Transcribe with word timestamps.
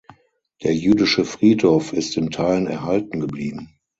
Der 0.63 0.73
jüdische 0.73 1.25
Friedhof 1.25 1.93
ist 1.93 2.17
in 2.17 2.31
Teilen 2.31 2.65
erhalten 2.65 3.19
geblieben. 3.19 3.75